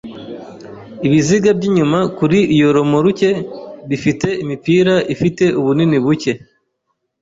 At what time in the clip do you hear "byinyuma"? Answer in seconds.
1.57-1.99